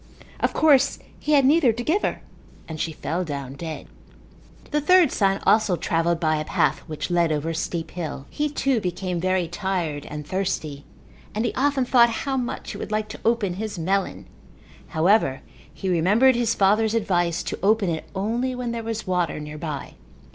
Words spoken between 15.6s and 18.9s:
he remembered his father's advice to open it only where there